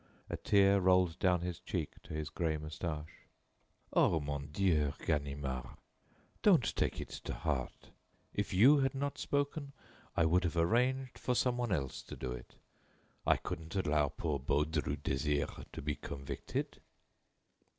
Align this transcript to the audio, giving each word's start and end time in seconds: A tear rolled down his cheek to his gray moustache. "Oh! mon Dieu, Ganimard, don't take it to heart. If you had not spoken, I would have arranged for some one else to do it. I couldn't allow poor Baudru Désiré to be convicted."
A 0.31 0.35
tear 0.37 0.79
rolled 0.79 1.19
down 1.19 1.41
his 1.41 1.59
cheek 1.59 1.91
to 2.01 2.15
his 2.15 2.31
gray 2.31 2.57
moustache. 2.57 3.27
"Oh! 3.93 4.19
mon 4.19 4.47
Dieu, 4.51 4.93
Ganimard, 5.05 5.77
don't 6.41 6.75
take 6.75 6.99
it 6.99 7.09
to 7.23 7.35
heart. 7.35 7.91
If 8.33 8.51
you 8.51 8.79
had 8.79 8.95
not 8.95 9.19
spoken, 9.19 9.73
I 10.17 10.25
would 10.25 10.43
have 10.43 10.57
arranged 10.57 11.19
for 11.19 11.35
some 11.35 11.55
one 11.57 11.71
else 11.71 12.01
to 12.01 12.15
do 12.15 12.31
it. 12.31 12.55
I 13.27 13.37
couldn't 13.37 13.75
allow 13.75 14.07
poor 14.07 14.39
Baudru 14.39 14.97
Désiré 14.97 15.65
to 15.71 15.81
be 15.83 15.93
convicted." 15.93 16.81